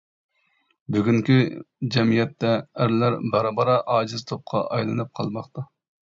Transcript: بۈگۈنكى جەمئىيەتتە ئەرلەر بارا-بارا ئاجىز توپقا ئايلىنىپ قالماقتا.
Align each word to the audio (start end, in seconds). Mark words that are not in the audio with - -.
بۈگۈنكى 0.93 1.35
جەمئىيەتتە 1.95 2.53
ئەرلەر 2.85 3.17
بارا-بارا 3.35 3.75
ئاجىز 3.97 4.25
توپقا 4.31 4.63
ئايلىنىپ 4.79 5.13
قالماقتا. 5.21 5.65